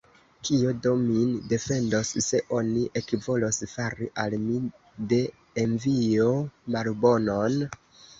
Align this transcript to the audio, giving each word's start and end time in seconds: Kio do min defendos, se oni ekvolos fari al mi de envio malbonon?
Kio 0.47 0.69
do 0.83 0.91
min 0.99 1.33
defendos, 1.49 2.13
se 2.27 2.39
oni 2.59 2.85
ekvolos 3.01 3.59
fari 3.73 4.07
al 4.23 4.37
mi 4.47 4.57
de 5.11 5.19
envio 5.65 6.31
malbonon? 6.77 7.59